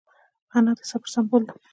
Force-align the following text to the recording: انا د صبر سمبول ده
انا 0.57 0.71
د 0.77 0.81
صبر 0.89 1.07
سمبول 1.15 1.41
ده 1.47 1.53